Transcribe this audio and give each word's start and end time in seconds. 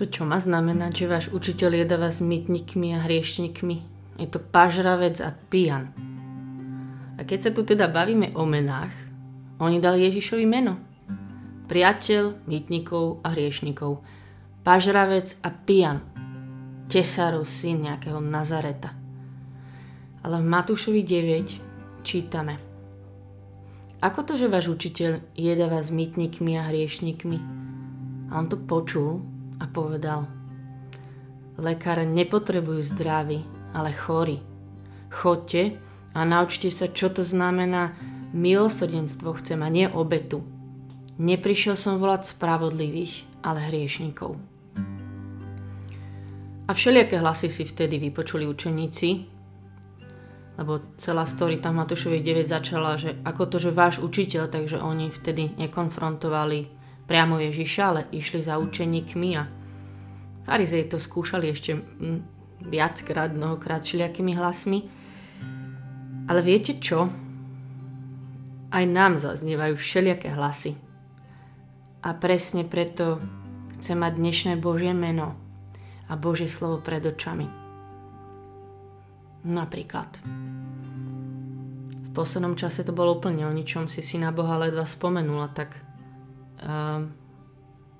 To 0.00 0.08
čo 0.08 0.24
má 0.24 0.40
znamenať, 0.40 1.04
že 1.04 1.12
váš 1.12 1.26
učiteľ 1.28 1.84
jedáva 1.84 2.08
s 2.08 2.24
mytnikmi 2.24 2.96
a 2.96 3.04
hriešnikmi? 3.04 3.84
Je 4.16 4.24
to 4.32 4.40
pažravec 4.40 5.20
a 5.20 5.28
pijan. 5.52 5.92
A 7.16 7.28
keď 7.28 7.38
sa 7.44 7.50
tu 7.52 7.68
teda 7.68 7.84
bavíme 7.84 8.32
o 8.32 8.48
menách, 8.48 8.88
oni 9.60 9.76
dali 9.76 10.08
Ježišovi 10.08 10.48
meno. 10.48 10.80
Priateľ 11.68 12.48
mytnikov 12.48 13.20
a 13.20 13.36
hriešnikov. 13.36 14.00
Pažravec 14.64 15.36
a 15.44 15.52
pijan. 15.52 16.00
Tesárov 16.88 17.44
syn 17.44 17.84
nejakého 17.92 18.24
Nazareta. 18.24 18.96
Ale 20.24 20.40
v 20.40 20.48
Matúšovi 20.48 21.04
9 21.04 22.00
čítame. 22.00 22.56
Ako 24.00 24.24
to, 24.24 24.40
že 24.40 24.48
váš 24.48 24.72
učiteľ 24.72 25.20
jedáva 25.36 25.84
s 25.84 25.92
mytnikmi 25.92 26.56
a 26.56 26.72
hriešnikmi? 26.72 27.36
A 28.32 28.40
on 28.40 28.48
to 28.48 28.56
počul 28.56 29.39
a 29.60 29.64
povedal 29.68 30.40
Lekáre 31.60 32.08
nepotrebujú 32.08 32.80
zdraví, 32.96 33.44
ale 33.76 33.92
chorí. 33.92 34.40
Chodte 35.12 35.76
a 36.16 36.24
naučte 36.24 36.72
sa, 36.72 36.88
čo 36.88 37.12
to 37.12 37.20
znamená 37.20 37.92
milosrdenstvo 38.32 39.36
chcem 39.36 39.60
a 39.60 39.68
nie 39.68 39.84
obetu. 39.84 40.40
Neprišiel 41.20 41.76
som 41.76 42.00
volať 42.00 42.32
spravodlivých, 42.32 43.44
ale 43.44 43.60
hriešnikov. 43.68 44.40
A 46.64 46.70
všelijaké 46.72 47.20
hlasy 47.20 47.52
si 47.52 47.68
vtedy 47.68 48.00
vypočuli 48.00 48.48
učeníci, 48.48 49.08
lebo 50.56 50.80
celá 50.96 51.28
story 51.28 51.60
tam 51.60 51.76
Matúšovi 51.76 52.24
9 52.24 52.46
začala, 52.48 52.96
že 52.96 53.20
ako 53.26 53.42
to, 53.52 53.56
že 53.60 53.74
váš 53.74 54.00
učiteľ, 54.00 54.48
takže 54.48 54.80
oni 54.80 55.12
vtedy 55.12 55.52
nekonfrontovali 55.60 56.79
priamo 57.10 57.42
Ježiša, 57.42 57.82
ale 57.82 58.06
išli 58.14 58.38
za 58.38 58.62
učeníkmi 58.62 59.30
a 59.34 59.50
Farizej 60.46 60.86
to 60.94 61.02
skúšali 61.02 61.50
ešte 61.50 61.74
mm, 61.74 62.18
viackrát, 62.70 63.34
mnohokrát 63.34 63.82
všelijakými 63.82 64.38
hlasmi. 64.38 64.86
Ale 66.30 66.38
viete 66.46 66.78
čo? 66.78 67.10
Aj 68.70 68.84
nám 68.86 69.18
zaznievajú 69.18 69.74
všelijaké 69.74 70.30
hlasy. 70.38 70.78
A 72.06 72.14
presne 72.14 72.62
preto 72.62 73.18
chcem 73.82 73.98
mať 73.98 74.14
dnešné 74.14 74.52
Božie 74.62 74.94
meno 74.94 75.34
a 76.06 76.14
Božie 76.14 76.46
slovo 76.46 76.78
pred 76.78 77.02
očami. 77.02 77.50
Napríklad. 79.50 80.14
V 82.06 82.10
poslednom 82.14 82.54
čase 82.54 82.86
to 82.86 82.94
bolo 82.94 83.18
úplne 83.18 83.46
o 83.46 83.52
ničom, 83.52 83.90
si 83.90 83.98
si 83.98 84.14
na 84.14 84.30
Boha 84.30 84.58
ledva 84.62 84.86
spomenula, 84.86 85.50
tak 85.50 85.89
uh, 86.64 87.04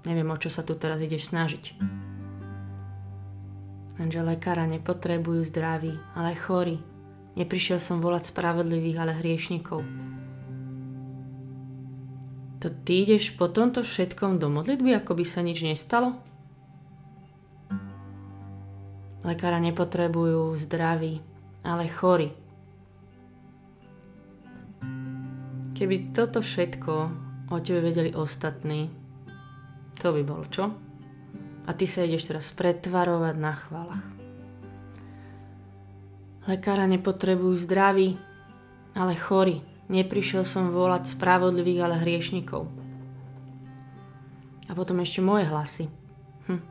neviem, 0.05 0.29
o 0.29 0.37
čo 0.41 0.49
sa 0.49 0.65
tu 0.65 0.77
teraz 0.77 1.01
ideš 1.01 1.33
snažiť. 1.33 1.77
Lenže 4.01 4.25
lekára 4.25 4.65
nepotrebujú 4.65 5.45
zdraví, 5.45 5.93
ale 6.17 6.33
chorí. 6.33 6.81
Neprišiel 7.37 7.77
som 7.77 8.01
volať 8.01 8.33
spravodlivých, 8.33 8.97
ale 8.97 9.13
hriešnikov. 9.21 9.85
To 12.61 12.69
ty 12.85 13.09
ideš 13.09 13.37
po 13.37 13.49
tomto 13.49 13.85
všetkom 13.85 14.41
do 14.41 14.53
modlitby, 14.53 14.97
ako 14.97 15.17
by 15.17 15.25
sa 15.25 15.41
nič 15.41 15.65
nestalo? 15.65 16.17
Lekára 19.21 19.61
nepotrebujú 19.61 20.57
zdraví, 20.57 21.21
ale 21.61 21.89
chorí. 21.93 22.33
Keby 25.77 26.13
toto 26.13 26.45
všetko 26.45 27.29
o 27.51 27.59
tebe 27.59 27.83
vedeli 27.83 28.15
ostatní, 28.15 28.89
to 29.99 30.15
by 30.15 30.23
bolo 30.23 30.47
čo? 30.49 30.71
A 31.67 31.71
ty 31.77 31.85
sa 31.85 32.07
ideš 32.07 32.33
teraz 32.33 32.47
pretvarovať 32.57 33.35
na 33.37 33.53
chválach. 33.53 34.07
Lekára 36.49 36.89
nepotrebujú 36.89 37.61
zdraví, 37.61 38.17
ale 38.97 39.13
chorí. 39.15 39.61
Neprišiel 39.91 40.47
som 40.47 40.73
volať 40.73 41.13
spravodlivých, 41.19 41.83
ale 41.85 42.01
hriešnikov. 42.01 42.71
A 44.71 44.73
potom 44.73 45.03
ešte 45.03 45.21
moje 45.21 45.51
hlasy. 45.51 45.85
Hm. 46.47 46.63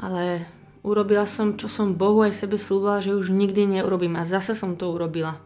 Ale 0.00 0.46
urobila 0.86 1.26
som, 1.26 1.58
čo 1.58 1.66
som 1.66 1.98
Bohu 1.98 2.22
aj 2.22 2.32
sebe 2.32 2.56
slúbila, 2.56 3.02
že 3.02 3.12
už 3.12 3.34
nikdy 3.34 3.66
neurobím. 3.66 4.16
A 4.16 4.24
zase 4.24 4.54
som 4.54 4.78
to 4.78 4.88
urobila. 4.94 5.42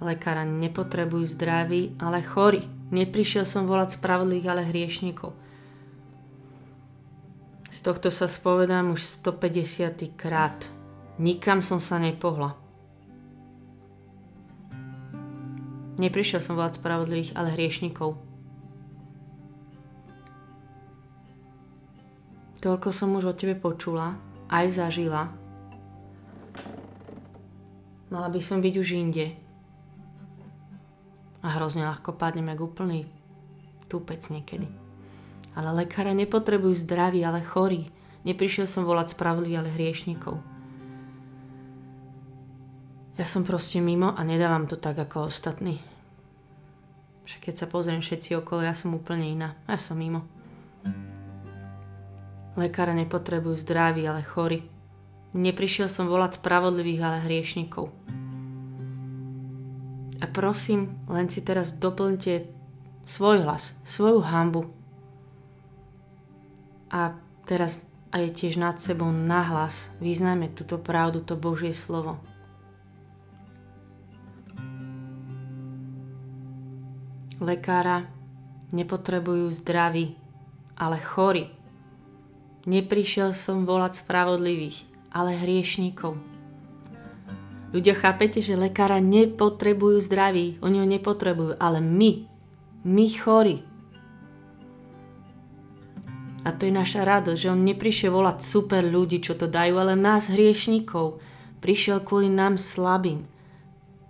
Lekára 0.00 0.48
nepotrebujú 0.48 1.28
zdraví, 1.28 1.92
ale 2.00 2.24
chorí. 2.24 2.64
Neprišiel 2.88 3.44
som 3.44 3.68
volať 3.68 4.00
spravodlivých, 4.00 4.48
ale 4.48 4.64
hriešnikov. 4.64 5.36
Z 7.70 7.78
tohto 7.86 8.08
sa 8.08 8.26
spovedám 8.26 8.96
už 8.96 9.22
150 9.22 10.16
krát. 10.16 10.56
Nikam 11.20 11.60
som 11.60 11.76
sa 11.78 12.00
nepohla. 12.00 12.56
Neprišiel 16.00 16.40
som 16.40 16.56
volať 16.56 16.80
spravodlivých, 16.80 17.36
ale 17.36 17.52
hriešnikov. 17.52 18.16
Toľko 22.64 22.88
som 22.88 23.12
už 23.16 23.24
o 23.28 23.34
tebe 23.36 23.52
počula, 23.52 24.16
aj 24.48 24.80
zažila. 24.80 25.28
Mala 28.08 28.28
by 28.32 28.40
som 28.40 28.64
byť 28.64 28.74
už 28.80 28.88
inde. 28.96 29.49
A 31.40 31.56
hrozne 31.56 31.88
ľahko 31.88 32.16
padnem 32.16 32.52
jak 32.52 32.60
úplný 32.60 33.08
tupec 33.90 34.20
niekedy. 34.28 34.68
Ale 35.56 35.74
lekára 35.74 36.14
nepotrebujú 36.14 36.78
zdraví, 36.78 37.24
ale 37.26 37.42
chorí. 37.42 37.90
Neprišiel 38.22 38.68
som 38.68 38.86
volať 38.86 39.16
spravodlivých, 39.16 39.58
ale 39.58 39.74
hriešnikov. 39.74 40.38
Ja 43.18 43.26
som 43.28 43.44
proste 43.44 43.82
mimo 43.82 44.14
a 44.16 44.20
nedávam 44.24 44.64
to 44.64 44.80
tak 44.80 44.96
ako 44.96 45.28
ostatní. 45.28 45.80
Však 47.28 47.52
keď 47.52 47.54
sa 47.56 47.66
pozriem 47.68 48.00
všetci 48.00 48.38
okolo, 48.40 48.64
ja 48.64 48.72
som 48.72 48.96
úplne 48.96 49.28
iná. 49.28 49.52
Ja 49.68 49.76
som 49.76 50.00
mimo. 50.00 50.24
Lekára 52.56 52.96
nepotrebujú 52.96 53.60
zdraví, 53.60 54.08
ale 54.08 54.24
chorí. 54.24 54.64
Neprišiel 55.36 55.86
som 55.86 56.10
volať 56.10 56.42
spravodlivých, 56.42 57.02
ale 57.04 57.22
hriešnikov. 57.22 57.94
A 60.20 60.28
prosím, 60.28 61.00
len 61.08 61.32
si 61.32 61.40
teraz 61.40 61.72
doplňte 61.72 62.44
svoj 63.08 63.42
hlas, 63.48 63.72
svoju 63.82 64.20
hambu, 64.20 64.68
a 66.90 67.14
teraz 67.46 67.86
aj 68.10 68.34
tiež 68.34 68.58
nad 68.58 68.82
sebou 68.82 69.14
nahlas 69.14 69.86
vyznajme 70.02 70.50
túto 70.50 70.82
pravdu, 70.82 71.22
to 71.22 71.38
Božie 71.38 71.70
slovo. 71.70 72.18
Lekára 77.40 78.10
nepotrebujú 78.74 79.48
zdraví, 79.54 80.18
ale 80.76 81.00
chorí. 81.00 81.48
Neprišiel 82.68 83.32
som 83.32 83.64
volať 83.64 84.04
spravodlivých, 84.04 84.84
ale 85.14 85.40
hriešníkov. 85.40 86.29
Ľudia, 87.70 87.94
chápete, 87.94 88.42
že 88.42 88.58
lekára 88.58 88.98
nepotrebujú 88.98 90.02
zdraví, 90.02 90.58
oni 90.58 90.82
ho 90.82 90.86
nepotrebujú, 90.86 91.54
ale 91.62 91.78
my, 91.78 92.26
my 92.82 93.06
chorí, 93.14 93.62
a 96.40 96.56
to 96.56 96.64
je 96.64 96.72
naša 96.72 97.04
radosť, 97.04 97.36
že 97.36 97.52
on 97.52 97.68
neprišiel 97.68 98.16
volať 98.16 98.40
super 98.40 98.80
ľudí, 98.80 99.20
čo 99.20 99.36
to 99.36 99.44
dajú, 99.44 99.76
ale 99.76 99.92
nás 99.92 100.32
hriešnikov. 100.32 101.20
Prišiel 101.60 102.00
kvôli 102.00 102.32
nám 102.32 102.56
slabým. 102.56 103.28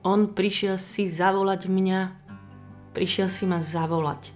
On 0.06 0.30
prišiel 0.30 0.78
si 0.78 1.10
zavolať 1.10 1.66
mňa, 1.66 2.00
prišiel 2.94 3.26
si 3.26 3.50
ma 3.50 3.58
zavolať. 3.58 4.30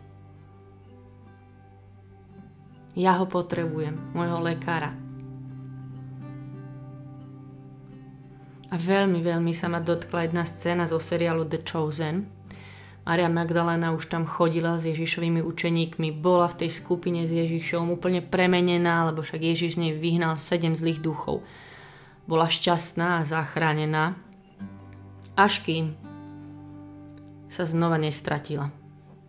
Ja 2.99 3.15
ho 3.23 3.31
potrebujem, 3.31 3.95
môjho 4.11 4.43
lekára. 4.43 5.04
A 8.75 8.77
veľmi, 8.77 9.23
veľmi 9.23 9.55
sa 9.55 9.71
ma 9.71 9.79
dotkla 9.79 10.27
jedna 10.27 10.43
scéna 10.43 10.91
zo 10.91 10.99
seriálu 10.99 11.47
The 11.47 11.63
Chosen, 11.63 12.27
Maria 13.05 13.29
Magdalena 13.29 13.93
už 13.93 14.09
tam 14.09 14.25
chodila 14.25 14.81
s 14.81 14.89
Ježišovými 14.89 15.45
učeníkmi, 15.45 16.25
bola 16.25 16.49
v 16.49 16.65
tej 16.65 16.71
skupine 16.73 17.29
s 17.29 17.31
Ježišom 17.37 17.93
úplne 17.93 18.25
premenená, 18.25 19.05
lebo 19.13 19.21
však 19.21 19.45
Ježiš 19.45 19.77
z 19.77 19.81
nej 19.85 19.93
vyhnal 19.93 20.41
sedem 20.41 20.73
zlých 20.73 21.05
duchov. 21.05 21.45
Bola 22.25 22.49
šťastná 22.49 23.21
a 23.21 23.29
zachránená, 23.29 24.17
až 25.37 25.61
kým 25.61 25.93
sa 27.53 27.69
znova 27.69 28.01
nestratila. 28.01 28.73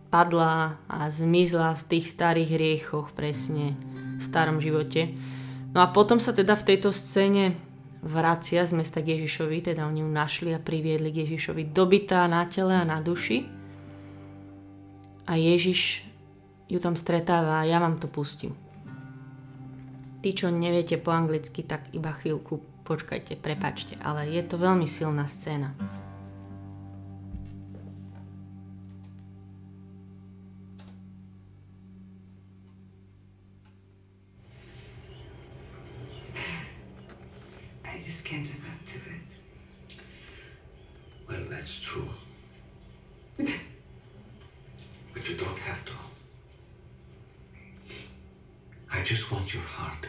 Padla 0.08 0.80
a 0.88 1.12
zmizla 1.12 1.76
v 1.76 1.82
tých 1.84 2.08
starých 2.08 2.50
hriechoch 2.56 3.12
presne 3.12 3.76
v 4.16 4.22
starom 4.24 4.56
živote. 4.56 5.12
No 5.76 5.84
a 5.84 5.92
potom 5.92 6.16
sa 6.16 6.32
teda 6.32 6.56
v 6.56 6.66
tejto 6.72 6.96
scéne 6.96 7.60
vracia 8.06 8.62
z 8.62 8.72
mesta 8.78 9.02
k 9.02 9.18
Ježišovi, 9.18 9.66
teda 9.66 9.84
oni 9.84 10.00
ju 10.00 10.08
našli 10.08 10.50
a 10.54 10.62
priviedli 10.62 11.10
k 11.10 11.26
Ježišovi 11.26 11.74
dobitá 11.74 12.24
na 12.30 12.46
tele 12.46 12.72
a 12.72 12.86
na 12.86 13.02
duši 13.02 13.44
a 15.26 15.34
Ježiš 15.34 16.06
ju 16.70 16.78
tam 16.78 16.94
stretáva 16.94 17.62
a 17.62 17.68
ja 17.68 17.82
vám 17.82 17.98
to 17.98 18.06
pustím. 18.06 18.54
Tí, 20.22 20.34
čo 20.34 20.50
neviete 20.50 20.98
po 20.98 21.14
anglicky, 21.14 21.62
tak 21.62 21.90
iba 21.94 22.10
chvíľku 22.10 22.62
počkajte, 22.86 23.38
prepačte, 23.38 23.98
ale 24.02 24.30
je 24.30 24.42
to 24.46 24.58
veľmi 24.58 24.86
silná 24.86 25.26
scéna. 25.26 25.74
just 49.06 49.30
want 49.30 49.54
your 49.54 49.62
heart. 49.62 50.08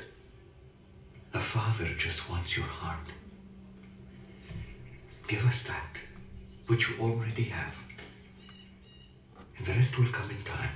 A 1.31 1.39
father 1.39 1.87
just 1.99 2.27
wants 2.27 2.57
your 2.57 2.65
heart. 2.65 3.07
Give 5.27 5.45
us 5.45 5.61
that, 5.63 5.97
which 6.65 6.89
you 6.89 6.95
already 6.99 7.43
have. 7.43 7.75
And 9.55 9.67
the 9.67 9.73
rest 9.73 9.99
will 9.99 10.07
come 10.07 10.31
in 10.31 10.41
time. 10.43 10.71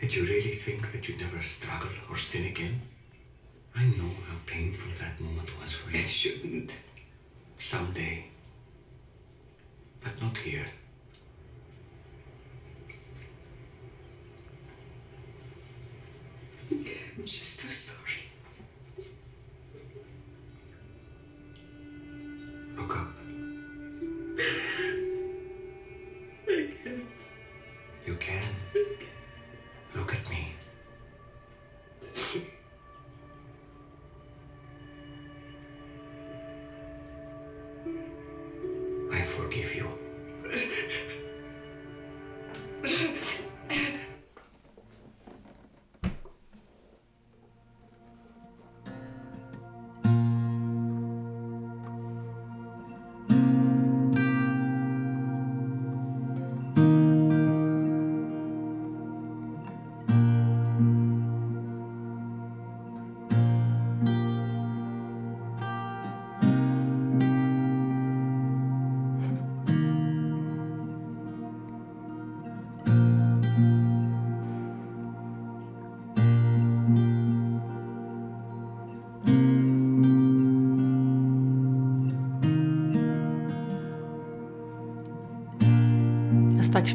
Did 0.00 0.12
you 0.12 0.22
really 0.22 0.56
think 0.56 0.90
that 0.90 1.08
you'd 1.08 1.20
never 1.20 1.40
struggle 1.40 1.94
or 2.10 2.16
sin 2.18 2.46
again? 2.46 2.80
I 3.76 3.84
know 3.84 4.10
how 4.28 4.36
painful 4.46 4.90
that 4.98 5.20
moment 5.20 5.50
was 5.60 5.74
for 5.74 5.92
you. 5.92 6.00
It 6.00 6.08
shouldn't. 6.08 6.76
Someday. 7.56 8.24
But 10.02 10.20
not 10.20 10.36
here. 10.38 10.66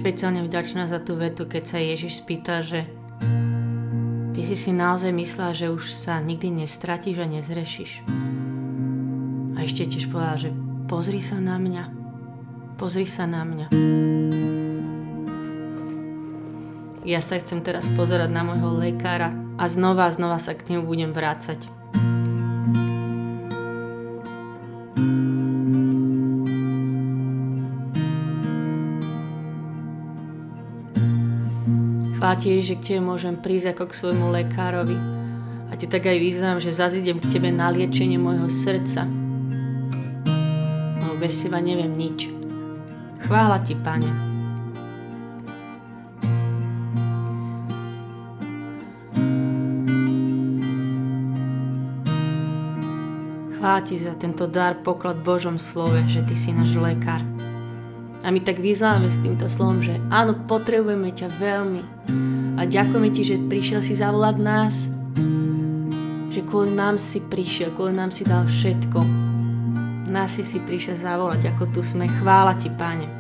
Špeciálne 0.03 0.44
vďačná 0.44 0.91
za 0.91 1.00
tú 1.00 1.15
vetu, 1.15 1.47
keď 1.47 1.63
sa 1.63 1.79
Ježiš 1.79 2.19
spýta, 2.19 2.59
že 2.59 2.83
ty 4.35 4.44
si 4.44 4.59
si 4.59 4.75
naozaj 4.75 5.15
myslela, 5.15 5.55
že 5.55 5.71
už 5.71 5.95
sa 5.95 6.19
nikdy 6.19 6.59
nestratíš 6.59 7.23
a 7.23 7.27
nezrešiš. 7.31 8.03
A 9.55 9.63
ešte 9.63 9.88
tiež 9.88 10.11
povedal, 10.11 10.38
že 10.44 10.50
pozri 10.91 11.23
sa 11.23 11.39
na 11.39 11.55
mňa, 11.55 11.83
pozri 12.75 13.07
sa 13.07 13.23
na 13.31 13.47
mňa. 13.47 13.71
Ja 17.07 17.23
sa 17.23 17.39
chcem 17.39 17.63
teraz 17.63 17.88
pozerať 17.95 18.27
na 18.27 18.44
môjho 18.44 18.75
lekára 18.75 19.31
a 19.55 19.71
znova 19.71 20.11
znova 20.11 20.35
sa 20.35 20.51
k 20.51 20.67
nemu 20.67 20.83
budem 20.83 21.15
vrácať. 21.15 21.63
Chvála 32.33 32.65
že 32.65 32.81
k 32.81 32.97
tebe 32.97 33.01
môžem 33.06 33.38
prísť 33.38 33.77
ako 33.77 33.94
k 33.94 33.97
svojmu 34.01 34.33
lekárovi. 34.33 34.97
A 35.69 35.77
ti 35.77 35.85
tak 35.85 36.09
aj 36.09 36.18
vyznám, 36.18 36.57
že 36.57 36.74
zazidem 36.74 37.21
k 37.21 37.30
tebe 37.30 37.53
na 37.53 37.69
liečenie 37.69 38.18
môjho 38.18 38.50
srdca. 38.50 39.06
Lebo 40.97 41.13
bez 41.21 41.45
teba 41.45 41.62
neviem 41.62 41.94
nič. 41.94 42.33
Chvála 43.30 43.62
ti, 43.62 43.77
pane. 43.77 44.09
Chvála 53.62 53.81
ti 53.86 54.01
za 54.01 54.18
tento 54.18 54.50
dar, 54.50 54.81
poklad 54.81 55.21
Božom 55.21 55.62
slove, 55.62 56.01
že 56.09 56.25
ty 56.25 56.33
si 56.33 56.50
náš 56.50 56.74
lekár. 56.81 57.32
A 58.23 58.31
my 58.31 58.39
tak 58.39 58.63
vyznáme 58.63 59.11
s 59.11 59.19
týmto 59.19 59.51
slovom, 59.51 59.83
že 59.83 59.99
áno, 60.07 60.31
potrebujeme 60.47 61.11
ťa 61.11 61.27
veľmi. 61.27 61.81
A 62.55 62.63
ďakujeme 62.63 63.11
ti, 63.11 63.27
že 63.27 63.35
prišiel 63.35 63.83
si 63.83 63.99
zavolať 63.99 64.35
nás. 64.39 64.87
Že 66.31 66.41
kvôli 66.47 66.71
nám 66.71 66.95
si 66.95 67.19
prišiel, 67.19 67.75
kvôli 67.75 67.91
nám 67.91 68.15
si 68.15 68.23
dal 68.23 68.47
všetko. 68.47 69.03
Nás 70.07 70.39
si 70.39 70.47
si 70.47 70.63
prišiel 70.63 70.95
zavolať, 70.95 71.51
ako 71.51 71.75
tu 71.75 71.81
sme. 71.83 72.07
Chvála 72.07 72.55
ti, 72.55 72.71
Pane. 72.71 73.12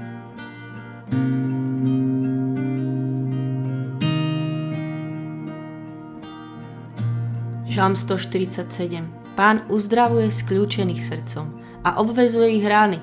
Žalm 7.67 7.97
147 7.99 9.23
Pán 9.33 9.65
uzdravuje 9.65 10.29
skľúčených 10.29 11.01
srdcom 11.01 11.45
a 11.81 11.97
obvezuje 11.97 12.61
ich 12.61 12.65
rány 12.69 13.01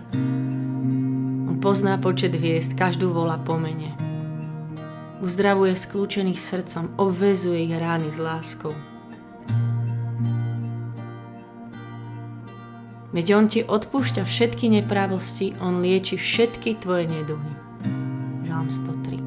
pozná 1.60 2.00
počet 2.00 2.32
hviezd, 2.32 2.72
každú 2.72 3.12
volá 3.12 3.36
po 3.36 3.60
mene. 3.60 3.92
Uzdravuje 5.20 5.76
skľúčených 5.76 6.40
srdcom, 6.40 6.96
obvezuje 6.96 7.68
ich 7.68 7.76
rány 7.76 8.08
s 8.08 8.16
láskou. 8.16 8.72
Veď 13.12 13.26
On 13.36 13.44
ti 13.44 13.60
odpúšťa 13.60 14.24
všetky 14.24 14.72
neprávosti, 14.80 15.52
On 15.60 15.84
lieči 15.84 16.16
všetky 16.16 16.80
tvoje 16.80 17.04
neduhy. 17.04 17.52
Žalm 18.48 18.72
103 18.72 19.20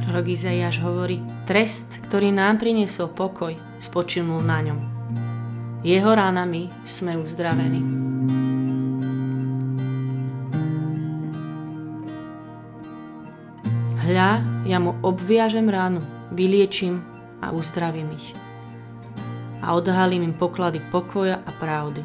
Prorok 0.00 0.26
Izaiáš 0.32 0.80
hovorí, 0.80 1.20
trest, 1.44 2.00
ktorý 2.08 2.32
nám 2.32 2.56
priniesol 2.56 3.12
pokoj, 3.12 3.52
spočinul 3.84 4.40
na 4.40 4.64
ňom. 4.64 4.93
Jeho 5.84 6.16
ránami 6.16 6.72
sme 6.80 7.20
uzdravení. 7.20 7.84
Hľa, 14.00 14.30
ja 14.64 14.80
mu 14.80 14.96
obviažem 15.04 15.68
ránu, 15.68 16.00
vyliečím 16.32 17.04
a 17.44 17.52
uzdravím 17.52 18.16
ich. 18.16 18.32
A 19.60 19.76
odhalím 19.76 20.32
im 20.32 20.32
poklady 20.32 20.80
pokoja 20.88 21.44
a 21.44 21.50
pravdy. 21.52 22.00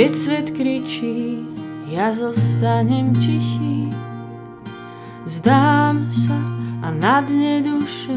Keď 0.00 0.16
svet 0.16 0.48
kričí, 0.56 1.44
ja 1.92 2.08
zostanem 2.16 3.12
tichý. 3.20 3.92
Vzdám 5.28 6.08
sa 6.08 6.40
a 6.80 6.88
na 6.88 7.20
dne 7.20 7.60
duše 7.60 8.16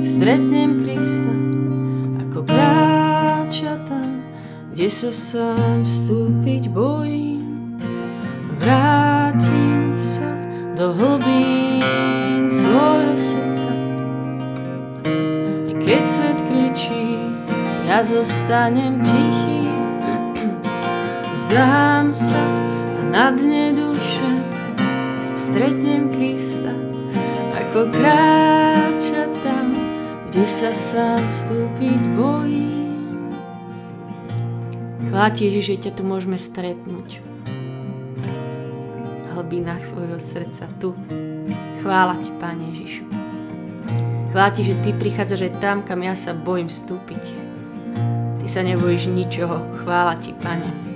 stretnem 0.00 0.80
Krista, 0.80 1.34
ako 2.24 2.40
kráča 2.40 3.84
tam, 3.84 4.24
kde 4.72 4.88
sa 4.88 5.12
sám 5.12 5.84
vstúpiť 5.84 6.72
bojím. 6.72 7.76
Vrátim 8.56 9.92
sa 10.00 10.40
do 10.72 10.96
hlbín 10.96 12.48
svojho 12.48 13.12
srdca. 13.12 13.72
I 15.68 15.72
keď 15.84 16.02
svet 16.08 16.38
kričí, 16.48 17.20
ja 17.84 18.00
zostanem 18.00 19.04
tichý. 19.04 19.57
Vzdám 21.58 22.14
sa 22.14 22.38
a 22.38 23.02
na 23.10 23.34
dne 23.34 23.74
duše 23.74 24.30
stretnem 25.34 26.06
Krista, 26.14 26.70
ako 27.50 27.90
kráča 27.98 29.26
tam, 29.42 29.74
kde 30.30 30.46
sa 30.46 30.70
sám 30.70 31.26
vstúpiť 31.26 32.14
bojím. 32.14 33.34
Chvála 35.10 35.34
ti, 35.34 35.50
Ježiš, 35.50 35.64
že 35.66 35.90
ťa 35.90 35.98
tu 35.98 36.06
môžeme 36.06 36.38
stretnúť. 36.38 37.18
V 39.18 39.26
hlbinách 39.34 39.82
svojho 39.82 40.22
srdca, 40.22 40.70
tu. 40.78 40.94
Chvála 41.82 42.22
ti, 42.22 42.30
Pane 42.38 42.70
Ježišu. 42.70 43.02
Chvála 44.30 44.54
že 44.54 44.78
ty 44.86 44.94
prichádzaš 44.94 45.50
aj 45.50 45.54
tam, 45.58 45.82
kam 45.82 46.06
ja 46.06 46.14
sa 46.14 46.38
bojím 46.38 46.70
vstúpiť. 46.70 47.34
Ty 48.38 48.46
sa 48.46 48.62
nebojíš 48.62 49.10
ničoho. 49.10 49.58
Chvála 49.82 50.14
ti, 50.22 50.30
Pane. 50.38 50.87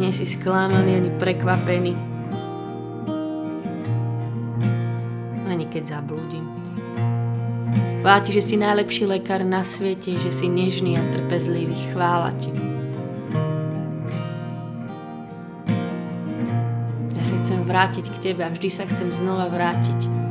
Nie 0.00 0.16
si 0.16 0.24
sklamaný 0.24 0.96
ani 0.96 1.10
prekvapený. 1.20 2.10
keď 5.70 6.02
zablúdim. 6.02 6.44
Chvála 8.02 8.20
že 8.34 8.42
si 8.42 8.54
najlepší 8.58 9.06
lekár 9.06 9.46
na 9.46 9.62
svete, 9.62 10.18
že 10.18 10.34
si 10.34 10.50
nežný 10.50 10.98
a 10.98 11.04
trpezlivý. 11.14 11.76
Chvála 11.94 12.34
ti. 12.42 12.50
Ja 17.14 17.22
sa 17.22 17.34
chcem 17.38 17.60
vrátiť 17.62 18.08
k 18.10 18.16
tebe 18.18 18.42
a 18.42 18.50
vždy 18.50 18.68
sa 18.72 18.88
chcem 18.88 19.14
znova 19.14 19.46
vrátiť. 19.52 20.29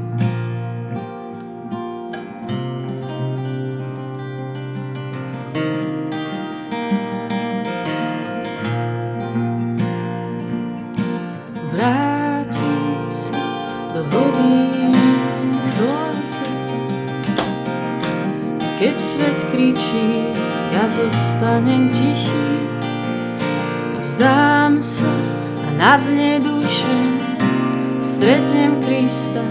Zostanem 21.39 21.87
tichý. 21.95 22.51
Vzdám 24.03 24.83
sa 24.83 25.07
a 25.63 25.69
na 25.79 25.95
dne 25.95 26.43
duše 26.43 26.95
stretnem 28.03 28.83
Krista, 28.83 29.47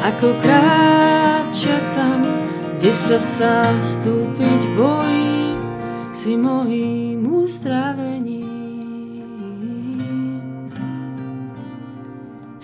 ako 0.00 0.32
kráča 0.40 1.76
tam, 1.92 2.24
kde 2.80 2.92
sa 2.96 3.20
sám 3.20 3.84
vstúpiť 3.84 4.60
bojím, 4.72 5.60
si 6.16 6.40
mojím 6.40 7.20
uzdravením. 7.28 8.48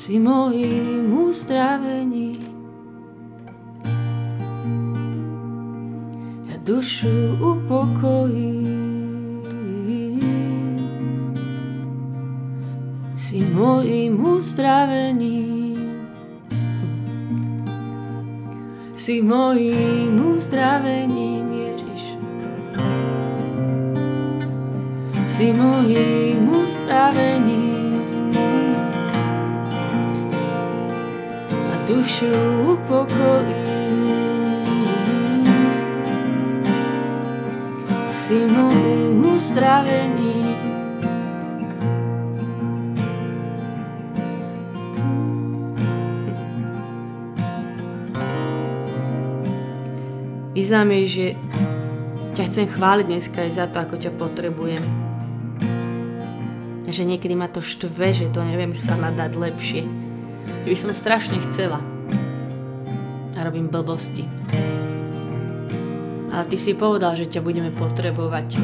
Si 0.00 0.16
mojím 0.16 1.12
uzdravením. 1.12 2.15
Dušu 6.66 7.38
upokojí. 7.38 8.66
Si 13.16 13.40
mojím 13.40 14.26
uzdravením, 14.26 15.78
si 18.94 19.23
mojím 19.23 20.26
uzdravením, 20.35 21.46
Ježiš. 21.52 22.02
Si 25.26 25.52
mojím 25.52 26.49
uzdravením 26.50 28.35
a 31.50 31.75
dušu 31.87 32.26
upokojí. 32.75 33.55
Si 38.26 38.42
môjim 38.42 39.23
uzdravení. 39.23 40.50
Vyznám 50.59 50.90
jej, 50.90 51.06
že 51.06 51.26
ťa 52.35 52.42
chcem 52.50 52.66
chváliť 52.66 53.06
dneska 53.06 53.47
aj 53.47 53.50
za 53.54 53.71
to, 53.71 53.78
ako 53.78 53.95
ťa 53.95 54.11
potrebujem. 54.18 54.83
Že 56.90 57.02
niekedy 57.06 57.38
ma 57.38 57.47
to 57.47 57.62
štve, 57.62 58.11
že 58.11 58.26
to 58.35 58.42
neviem 58.42 58.75
sa 58.75 58.99
nadať 58.99 59.38
lepšie. 59.38 59.87
Že 60.66 60.71
by 60.75 60.75
som 60.75 60.90
strašne 60.90 61.38
chcela. 61.47 61.78
A 63.38 63.47
robím 63.47 63.71
blbosti. 63.71 64.26
A 66.37 66.45
ty 66.45 66.61
si 66.61 66.76
povedal, 66.76 67.16
že 67.16 67.33
ťa 67.33 67.40
budeme 67.40 67.73
potrebovať. 67.73 68.61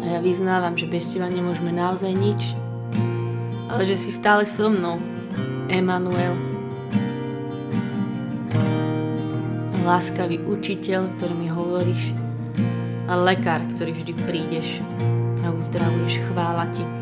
A 0.00 0.16
ja 0.16 0.18
vyznávam, 0.24 0.72
že 0.72 0.88
bez 0.88 1.12
teba 1.12 1.28
nemôžeme 1.28 1.68
naozaj 1.68 2.16
nič. 2.16 2.56
Ale 3.68 3.84
že 3.84 4.00
si 4.00 4.08
stále 4.08 4.48
so 4.48 4.72
mnou, 4.72 4.96
Emanuel. 5.68 6.32
Láskavý 9.84 10.40
učiteľ, 10.48 11.12
ktorý 11.20 11.34
mi 11.36 11.48
hovoríš. 11.52 12.16
A 13.04 13.20
lekár, 13.20 13.60
ktorý 13.76 13.92
vždy 13.92 14.12
prídeš 14.24 14.80
a 15.44 15.52
uzdravuješ. 15.52 16.24
Chvála 16.32 16.72
ti. 16.72 17.01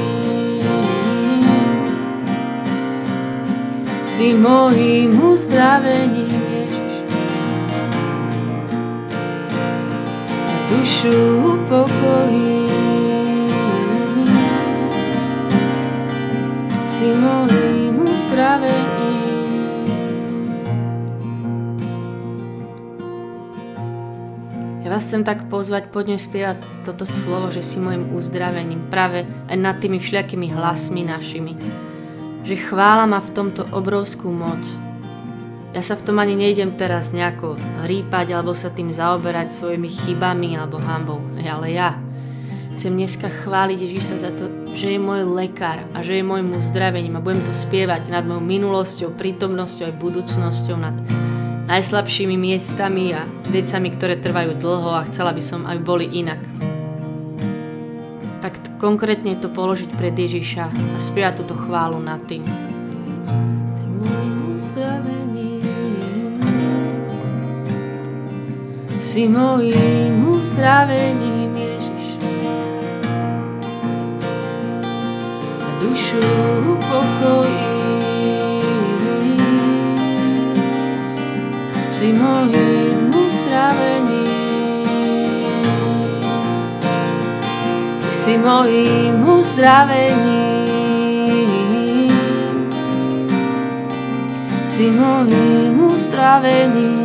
Si 4.21 4.37
mojím 4.37 5.17
uzdravením, 5.17 6.29
Ježiš. 6.29 7.09
A 10.45 10.53
dušu 10.69 11.17
upokojí. 11.57 12.69
Si 16.85 17.09
mojím 17.17 17.97
uzdravením. 18.05 19.01
vás 24.85 25.07
chcem 25.07 25.23
tak 25.23 25.47
pozvať, 25.47 25.87
poďme 25.87 26.19
spievať 26.19 26.61
toto 26.83 27.07
slovo, 27.07 27.47
že 27.47 27.63
si 27.63 27.79
môjim 27.79 28.11
uzdravením, 28.11 28.91
práve 28.91 29.23
aj 29.47 29.57
nad 29.57 29.79
tými 29.79 29.97
všelijakými 29.97 30.51
hlasmi 30.51 31.07
našimi. 31.07 31.55
Že 32.41 32.55
chvála 32.57 33.05
má 33.05 33.21
v 33.21 33.33
tomto 33.33 33.63
obrovskú 33.69 34.33
moc. 34.33 34.61
Ja 35.71 35.79
sa 35.79 35.95
v 35.95 36.03
tom 36.03 36.19
ani 36.19 36.35
nejdem 36.35 36.75
teraz 36.75 37.15
nejako 37.15 37.55
hrípať 37.87 38.35
alebo 38.35 38.51
sa 38.51 38.67
tým 38.67 38.91
zaoberať 38.91 39.55
svojimi 39.55 39.87
chybami 39.87 40.59
alebo 40.59 40.81
hambou, 40.83 41.23
ale 41.39 41.71
ja 41.71 41.95
chcem 42.75 42.91
dneska 42.91 43.31
chváliť 43.31 43.77
Ježiša 43.79 44.15
za 44.19 44.31
to, 44.35 44.51
že 44.75 44.95
je 44.95 44.99
môj 44.99 45.23
lekár 45.31 45.85
a 45.95 46.03
že 46.03 46.19
je 46.19 46.27
môjim 46.27 46.51
uzdravením 46.57 47.15
a 47.15 47.23
budem 47.23 47.45
to 47.47 47.55
spievať 47.55 48.11
nad 48.11 48.27
mojou 48.27 48.43
minulosťou, 48.43 49.15
prítomnosťou 49.15 49.87
aj 49.87 49.95
budúcnosťou, 50.01 50.75
nad 50.75 50.97
najslabšími 51.71 52.35
miestami 52.35 53.15
a 53.15 53.23
vecami, 53.47 53.95
ktoré 53.95 54.19
trvajú 54.19 54.59
dlho 54.59 54.91
a 54.91 55.07
chcela 55.07 55.31
by 55.31 55.43
som, 55.45 55.63
aby 55.63 55.79
boli 55.79 56.05
inak. 56.19 56.70
Konkrétne 58.81 59.37
to 59.37 59.45
položiť 59.45 59.93
pred 59.93 60.09
Ježiša 60.09 60.65
a 60.73 60.97
spievať 60.97 61.45
túto 61.45 61.53
chválu 61.53 62.01
nad 62.01 62.17
tým. 62.25 62.41
Si 63.77 63.85
môjim 63.85 64.57
uzdravením, 64.57 65.61
si 68.97 69.29
môjim 69.29 70.33
uzdravením, 70.33 71.53
Ježiš. 71.53 72.05
A 75.61 75.69
dušu 75.77 76.25
upokojí. 76.73 77.69
Si 81.85 82.09
môjim 82.17 82.60
si 88.21 88.37
mojím 88.37 89.29
uzdravením. 89.29 90.69
Si 94.65 94.91
mojím 94.91 95.79
uzdravením. 95.79 97.00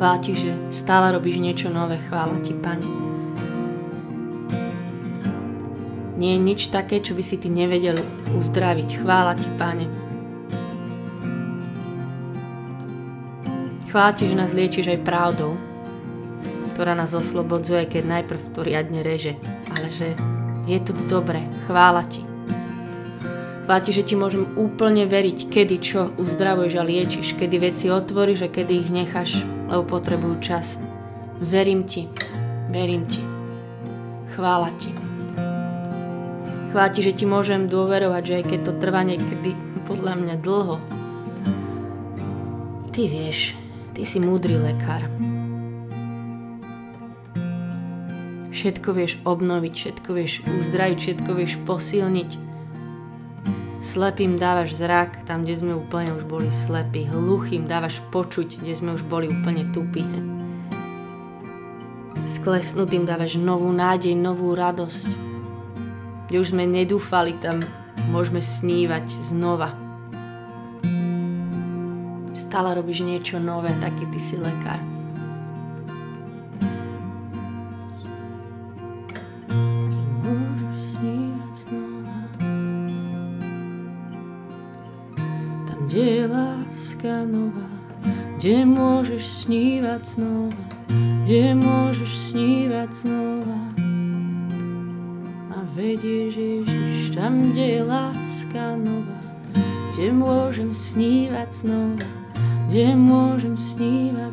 Chvála 0.00 0.16
Ti, 0.24 0.32
že 0.32 0.56
stále 0.72 1.12
robíš 1.12 1.36
niečo 1.36 1.68
nové. 1.68 2.00
Chvála 2.08 2.40
Ti, 2.40 2.56
Pane. 2.56 2.88
Nie 6.16 6.32
je 6.32 6.40
nič 6.40 6.72
také, 6.72 7.04
čo 7.04 7.12
by 7.12 7.20
si 7.20 7.36
Ty 7.36 7.52
nevedel 7.52 8.00
uzdraviť. 8.32 8.96
Chvála 8.96 9.36
Ti, 9.36 9.48
Pane. 9.60 9.86
Chvála 13.92 14.12
Ti, 14.16 14.24
že 14.24 14.40
nás 14.40 14.56
liečiš 14.56 14.88
aj 14.88 15.04
pravdou, 15.04 15.60
ktorá 16.72 16.96
nás 16.96 17.12
oslobodzuje, 17.12 17.84
keď 17.84 18.24
najprv 18.24 18.40
to 18.56 18.64
riadne 18.64 19.04
reže. 19.04 19.36
Ale 19.68 19.92
že 19.92 20.16
je 20.64 20.80
to 20.80 20.96
dobré. 21.12 21.44
Chvála 21.68 22.08
Ti. 22.08 22.24
Chvála 23.68 23.84
Ti, 23.84 23.92
že 23.92 24.08
Ti 24.08 24.16
môžem 24.16 24.48
úplne 24.56 25.04
veriť, 25.04 25.52
kedy 25.52 25.76
čo 25.84 26.08
uzdravuješ 26.16 26.74
a 26.80 26.88
liečiš, 26.88 27.36
kedy 27.36 27.56
veci 27.60 27.92
otvoríš 27.92 28.48
a 28.48 28.52
kedy 28.52 28.72
ich 28.80 28.88
necháš 28.88 29.59
lebo 29.70 29.86
potrebujú 29.86 30.42
čas. 30.42 30.82
Verím 31.38 31.86
ti, 31.86 32.10
verím 32.68 33.06
ti. 33.06 33.22
Chvála 34.34 34.74
ti. 34.76 34.90
Chvála 36.74 36.90
ti, 36.90 37.00
že 37.06 37.14
ti 37.14 37.24
môžem 37.24 37.70
dôverovať, 37.70 38.22
že 38.26 38.36
aj 38.42 38.44
keď 38.50 38.60
to 38.66 38.72
trvá 38.78 39.06
niekedy 39.06 39.54
podľa 39.86 40.14
mňa 40.18 40.34
dlho, 40.38 40.76
ty 42.94 43.10
vieš, 43.10 43.58
ty 43.94 44.06
si 44.06 44.22
múdry 44.22 44.54
lekár. 44.54 45.06
Všetko 48.50 48.92
vieš 48.92 49.16
obnoviť, 49.24 49.72
všetko 49.72 50.10
vieš 50.14 50.44
uzdraviť, 50.44 50.98
všetko 51.00 51.30
vieš 51.32 51.56
posilniť. 51.64 52.49
Slepým 53.80 54.36
dávaš 54.36 54.76
zrak, 54.76 55.24
tam, 55.24 55.48
kde 55.48 55.56
sme 55.56 55.72
úplne 55.72 56.12
už 56.12 56.28
boli 56.28 56.52
slepí. 56.52 57.08
Hluchým 57.08 57.64
dávaš 57.64 58.04
počuť, 58.12 58.60
kde 58.60 58.76
sme 58.76 58.92
už 58.92 59.08
boli 59.08 59.32
úplne 59.32 59.64
tupí. 59.72 60.04
Sklesnutým 62.28 63.08
dávaš 63.08 63.40
novú 63.40 63.72
nádej, 63.72 64.12
novú 64.12 64.52
radosť. 64.52 65.08
Kde 66.28 66.36
už 66.36 66.52
sme 66.52 66.68
nedúfali, 66.68 67.40
tam 67.40 67.64
môžeme 68.12 68.44
snívať 68.44 69.08
znova. 69.24 69.72
Stále 72.36 72.76
robíš 72.76 73.00
niečo 73.00 73.40
nové, 73.40 73.72
taký 73.80 74.04
ty 74.12 74.20
si 74.20 74.36
lekár. 74.36 74.99
Kde 85.90 86.22
je 86.22 86.26
láska 86.30 87.26
nová, 87.26 87.66
kde 88.38 88.62
môžeš 88.62 89.42
snívať 89.42 90.02
znova, 90.06 90.64
kde 91.26 91.58
môžeš 91.58 92.30
snívať 92.30 92.90
znova. 92.94 93.58
A 95.50 95.58
vedieš 95.74 96.38
Ježiš 96.38 97.18
tam, 97.18 97.50
kde 97.50 97.66
je 97.74 97.82
láska 97.82 98.78
nová, 98.78 99.18
kde 99.90 100.14
môžem 100.14 100.70
snívať 100.70 101.50
znova, 101.50 102.06
kde 102.70 102.94
môžem 102.94 103.58
snívať 103.58 104.29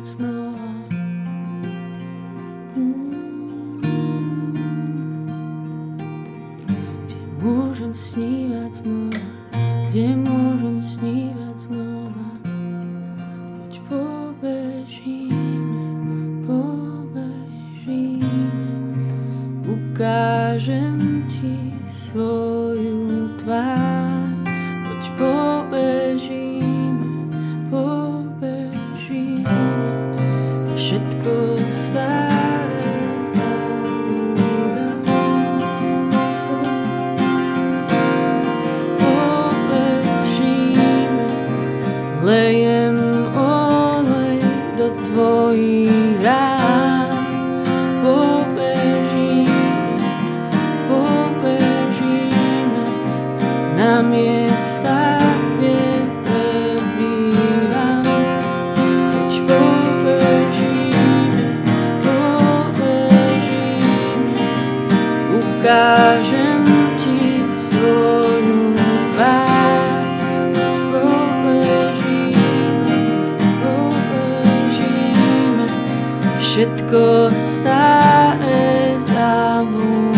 všetko 76.58 77.30
staré 77.38 78.98
zabúdam. 78.98 80.17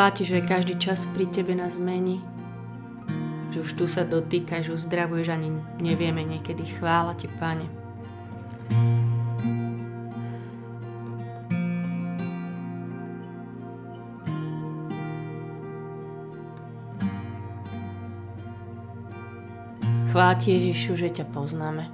Chváti, 0.00 0.24
že 0.24 0.40
každý 0.40 0.80
čas 0.80 1.04
pri 1.12 1.28
Tebe 1.28 1.52
nás 1.52 1.76
zmení. 1.76 2.24
že 3.52 3.60
už 3.60 3.70
tu 3.76 3.84
sa 3.84 4.00
dotýkaš, 4.00 4.72
uzdravuješ, 4.72 5.28
ani 5.28 5.52
nevieme 5.76 6.24
niekedy. 6.24 6.64
Chvála 6.80 7.12
ti, 7.20 7.28
Pane. 7.28 7.68
Chvála 20.08 20.34
ti, 20.40 20.56
Ježišu, 20.56 20.96
že 20.96 21.12
ťa 21.12 21.28
poznáme 21.28 21.92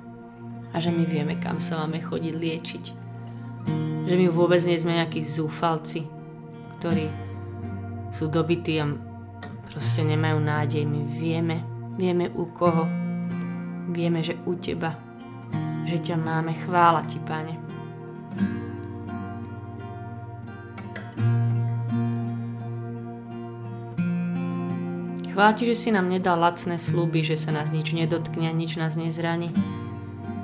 a 0.70 0.76
že 0.78 0.94
my 0.94 1.02
vieme, 1.10 1.34
kam 1.42 1.58
sa 1.58 1.82
máme 1.82 1.98
chodiť 1.98 2.34
liečiť. 2.38 2.84
Že 4.06 4.14
my 4.14 4.26
vôbec 4.30 4.62
nie 4.62 4.78
sme 4.78 4.94
nejakí 4.94 5.26
zúfalci, 5.26 6.06
ktorí 6.78 7.25
sú 8.16 8.32
dobití 8.32 8.80
a 8.80 8.88
proste 9.68 10.00
nemajú 10.00 10.40
nádej. 10.40 10.88
My 10.88 11.04
vieme, 11.04 11.56
vieme 12.00 12.32
u 12.32 12.48
koho. 12.48 12.88
Vieme, 13.92 14.24
že 14.24 14.40
u 14.48 14.56
teba. 14.56 14.96
Že 15.84 16.00
ťa 16.00 16.16
máme. 16.16 16.56
Chvála 16.64 17.04
ti, 17.04 17.20
Pane. 17.20 17.54
Chvála 25.36 25.52
ti, 25.52 25.68
že 25.68 25.76
si 25.76 25.92
nám 25.92 26.08
nedal 26.08 26.40
lacné 26.40 26.80
sluby, 26.80 27.20
že 27.20 27.36
sa 27.36 27.52
nás 27.52 27.68
nič 27.68 27.92
nedotkne 27.92 28.48
nič 28.56 28.80
nás 28.80 28.96
nezraní. 28.96 29.52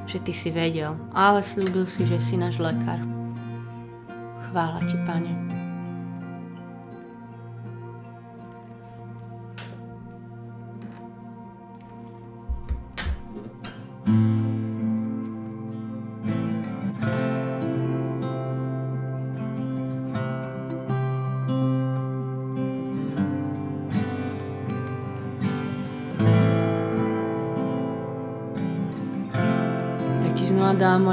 Že 0.05 0.19
ty 0.21 0.33
si 0.37 0.53
vedel, 0.53 0.93
ale 1.17 1.41
slúbil 1.41 1.89
si, 1.89 2.05
že 2.05 2.21
si 2.21 2.37
náš 2.37 2.61
lekár. 2.61 3.01
Chvála 4.53 4.85
ti, 4.85 5.01
Pane. 5.09 5.52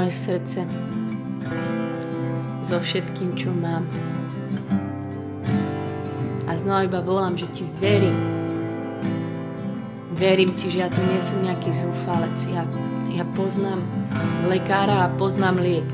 Moje 0.00 0.16
srdce 0.16 0.64
so 2.64 2.80
všetkým, 2.80 3.36
čo 3.36 3.52
mám. 3.52 3.84
A 6.48 6.56
znova 6.56 6.88
iba 6.88 7.04
volám, 7.04 7.36
že 7.36 7.44
ti 7.52 7.68
verím. 7.84 8.16
Verím 10.16 10.56
ti, 10.56 10.72
že 10.72 10.80
ja 10.80 10.88
tu 10.88 11.04
nie 11.04 11.20
som 11.20 11.36
nejaký 11.44 11.68
zúfalec. 11.68 12.32
Ja, 12.48 12.64
ja 13.12 13.28
poznám 13.36 13.84
lekára 14.48 15.04
a 15.04 15.12
poznám 15.20 15.60
liek. 15.60 15.88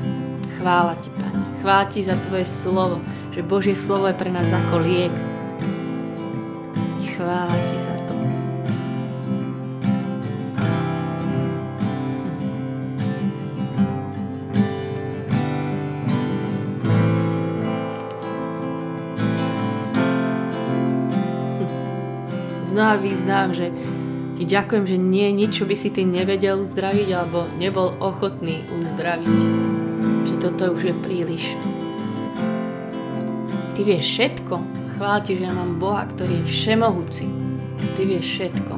Chvála 0.55 0.95
ti, 1.03 1.11
Pane. 1.11 1.43
Chvála 1.59 1.85
ti 1.91 1.99
za 2.07 2.15
tvoje 2.31 2.47
slovo, 2.47 3.03
že 3.35 3.43
Božie 3.43 3.75
slovo 3.75 4.07
je 4.07 4.15
pre 4.15 4.31
nás 4.31 4.47
ako 4.47 4.87
liek. 4.87 5.11
Chvála 7.11 7.55
ti 7.66 7.66
znova 22.77 23.01
vyznám, 23.01 23.57
že 23.57 23.73
ti 24.37 24.45
ďakujem, 24.45 24.85
že 24.85 25.01
nie 25.01 25.25
je 25.25 25.33
nič, 25.33 25.51
čo 25.57 25.65
by 25.65 25.73
si 25.73 25.89
ty 25.89 26.05
nevedel 26.05 26.61
uzdraviť 26.61 27.09
alebo 27.09 27.49
nebol 27.57 27.89
ochotný 27.97 28.61
uzdraviť. 28.69 29.37
Že 30.29 30.35
toto 30.37 30.77
už 30.77 30.93
je 30.93 30.95
príliš. 31.01 31.57
Ty 33.73 33.81
vieš 33.81 34.05
všetko. 34.13 34.61
Chvála 34.93 35.19
ti, 35.25 35.41
že 35.41 35.49
ja 35.49 35.57
mám 35.57 35.81
Boha, 35.81 36.05
ktorý 36.05 36.37
je 36.37 36.53
všemohúci. 36.53 37.25
Ty 37.97 38.01
vieš 38.05 38.25
všetko. 38.37 38.73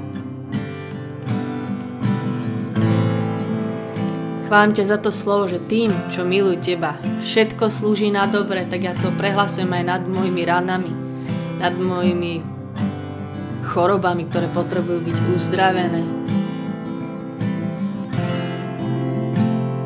Chválim 4.47 4.71
ťa 4.79 4.95
za 4.95 4.97
to 5.03 5.11
slovo, 5.11 5.51
že 5.51 5.59
tým, 5.67 5.91
čo 6.07 6.23
milujú 6.23 6.63
teba, 6.63 6.95
všetko 7.27 7.67
slúži 7.67 8.15
na 8.15 8.31
dobre, 8.31 8.63
tak 8.63 8.79
ja 8.79 8.95
to 8.95 9.11
prehlasujem 9.19 9.75
aj 9.75 9.83
nad 9.83 10.01
mojimi 10.07 10.41
ranami, 10.47 10.89
nad 11.59 11.75
mojimi 11.75 12.58
chorobami, 13.69 14.25
ktoré 14.25 14.49
potrebujú 14.49 15.05
byť 15.05 15.17
uzdravené. 15.37 16.01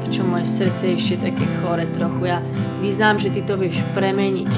Prečo 0.07 0.23
moje 0.23 0.47
srdce 0.47 0.83
je 0.87 0.95
ešte 0.95 1.15
také 1.27 1.45
chore 1.59 1.83
trochu. 1.91 2.31
Ja 2.31 2.39
vyznám, 2.79 3.19
že 3.19 3.35
ty 3.35 3.43
to 3.43 3.59
vieš 3.59 3.83
premeniť. 3.91 4.51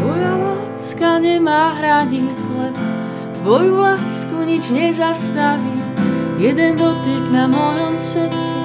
Tvoja 0.00 0.32
láska 0.40 1.20
nemá 1.20 1.76
hraníc, 1.76 2.40
len 2.56 2.72
tvoju 3.44 3.76
lásku 3.76 4.36
nič 4.48 4.72
nezastaví. 4.72 5.76
Jeden 6.36 6.76
dotyk 6.76 7.32
na 7.32 7.48
mojom 7.48 7.96
srdci, 7.96 8.60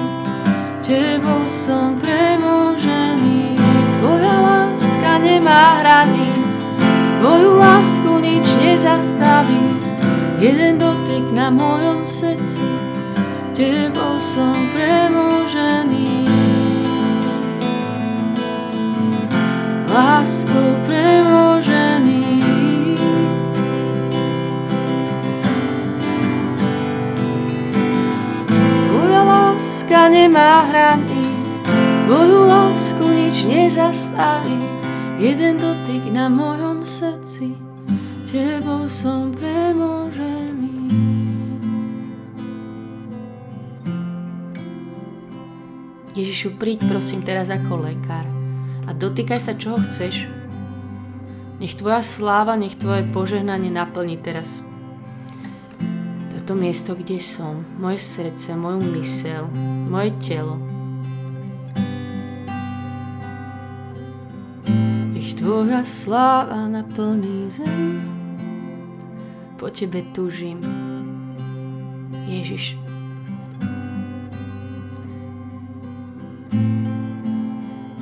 tebou 0.84 1.44
som 1.48 1.96
premožený. 2.00 3.56
Tvoja 3.96 4.36
láska 4.44 5.24
nemá 5.24 5.80
hraníc, 5.80 6.41
Tvoju 7.22 7.54
lásku 7.54 8.18
nič 8.18 8.50
nezastaví, 8.58 9.78
jeden 10.42 10.74
dotyk 10.74 11.30
na 11.30 11.54
mojom 11.54 12.02
srdci, 12.02 12.66
Tebou 13.54 14.18
som 14.18 14.58
premožený. 14.74 16.26
Láskou 19.86 20.74
premožený. 20.82 22.42
Tvoja 28.90 29.22
láska 29.22 30.10
nemá 30.10 30.66
hraníc, 30.74 31.54
Tvoju 32.10 32.50
lásku 32.50 33.06
nič 33.06 33.46
nezastaví, 33.46 34.58
jeden 35.22 35.62
dotyk 35.62 36.10
na 36.10 36.26
mojom 36.26 36.71
srdci, 36.86 37.54
tebou 38.26 38.86
som 38.90 39.34
premožený. 39.34 40.74
Ježišu, 46.12 46.60
príď 46.60 46.84
prosím 46.86 47.24
teraz 47.24 47.48
ako 47.48 47.88
lekár 47.88 48.26
a 48.84 48.92
dotýkaj 48.92 49.40
sa 49.40 49.56
čoho 49.56 49.80
chceš. 49.88 50.28
Nech 51.62 51.78
tvoja 51.78 52.02
sláva, 52.02 52.58
nech 52.58 52.76
tvoje 52.76 53.06
požehnanie 53.10 53.70
naplní 53.70 54.18
teraz 54.18 54.60
toto 56.52 56.58
miesto, 56.58 56.98
kde 56.98 57.22
som, 57.22 57.62
moje 57.78 58.02
srdce, 58.02 58.58
moju 58.58 58.82
mysel, 58.98 59.46
moje 59.86 60.10
telo, 60.18 60.58
Tvoja 65.42 65.82
sláva 65.82 66.70
naplní 66.70 67.50
zem, 67.50 67.98
po 69.58 69.66
Tebe 69.74 70.06
tužím, 70.14 70.62
Ježiš. 72.30 72.78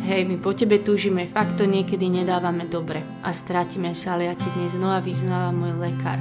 Hej, 0.04 0.28
my 0.28 0.36
po 0.36 0.52
Tebe 0.52 0.84
túžime, 0.84 1.24
fakt 1.32 1.56
to 1.56 1.64
niekedy 1.64 2.12
nedávame 2.12 2.68
dobre 2.68 3.00
a 3.24 3.32
strátime 3.32 3.96
sa, 3.96 4.20
ale 4.20 4.28
ja 4.28 4.36
Ti 4.36 4.48
dnes 4.60 4.76
znova 4.76 5.00
vyznávam 5.00 5.64
môj 5.64 5.80
lekár. 5.80 6.20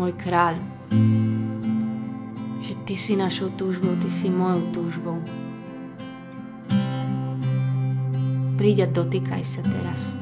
Môj 0.00 0.16
kráľ. 0.16 0.56
Že 2.64 2.72
Ty 2.88 2.94
si 2.96 3.12
našou 3.12 3.52
túžbou, 3.60 3.92
Ty 4.00 4.08
si 4.08 4.32
mojou 4.32 4.64
túžbou. 4.72 5.20
Príď 8.60 8.84
a 8.84 8.88
dotýkaj 8.92 9.40
sa 9.40 9.64
teraz. 9.64 10.12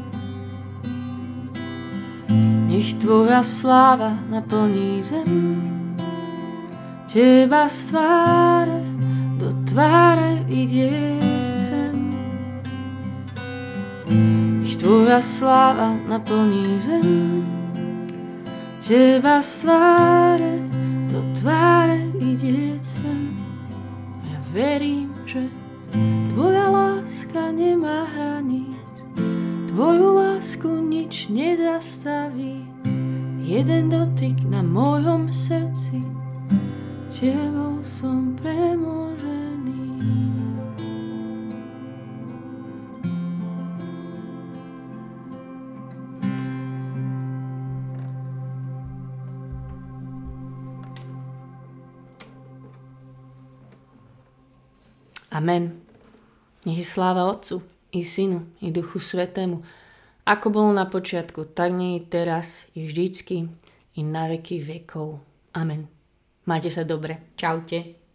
Nech 2.71 2.95
Tvoja 3.03 3.43
sláva 3.43 4.15
naplní 4.31 5.03
zem, 5.03 5.59
Teba 7.11 7.67
z 7.67 7.91
tváre 7.91 8.79
do 9.43 9.51
tváre 9.67 10.47
vidieť 10.47 11.51
sem. 11.67 11.97
Nech 14.63 14.79
Tvoja 14.79 15.19
sláva 15.19 15.99
naplní 16.07 16.79
zem, 16.79 17.43
Teba 18.79 19.43
z 19.43 19.67
tváre 19.67 20.55
do 21.11 21.27
tváre 21.35 22.07
vidieť 22.15 22.83
sem. 22.87 23.35
A 24.23 24.39
ja 24.39 24.41
verím, 24.55 25.11
že 25.27 25.51
nič 31.29 31.59
nezastaví. 31.59 32.65
Jeden 33.41 33.89
dotyk 33.89 34.45
na 34.49 34.63
mojom 34.63 35.33
srdci, 35.33 36.05
tebou 37.09 37.85
som 37.85 38.37
premožený. 38.37 39.89
Amen. 55.33 55.81
Nech 56.67 56.79
je 56.79 56.85
sláva 56.85 57.31
Otcu 57.31 57.63
i 57.93 58.05
Synu 58.05 58.45
i 58.61 58.73
Duchu 58.73 58.99
Svetému, 59.01 59.63
ako 60.29 60.53
bolo 60.53 60.71
na 60.77 60.85
počiatku, 60.85 61.57
tak 61.57 61.73
nie 61.73 61.97
je 61.97 62.03
teraz, 62.13 62.69
i 62.77 62.85
vždycky, 62.85 63.49
i 63.97 64.01
na 64.05 64.29
veky 64.29 64.61
vekov. 64.61 65.25
Amen. 65.57 65.89
Majte 66.45 66.69
sa 66.69 66.85
dobre. 66.85 67.33
Čaute. 67.33 68.08